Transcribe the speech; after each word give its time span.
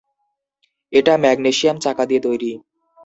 এটা 0.93 1.13
ম্যাগনেসিয়াম 1.17 1.77
চাকা 1.79 2.03
দিয়ে 2.05 2.21
তৈরি. 2.21 2.51